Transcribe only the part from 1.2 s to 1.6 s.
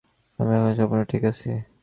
আছি।